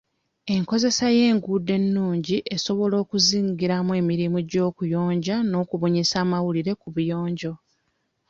Enkozesa 0.55 1.05
y'enduudo 1.17 1.71
ennungi 1.79 2.37
esobola 2.55 2.95
okuzingiramu 3.03 3.91
emirimu 4.01 4.37
gy'okuyonja 4.49 5.35
n'okubunyisa 5.49 6.15
amawulire 6.23 6.71
ku 6.81 6.87
buyonjo. 6.95 7.53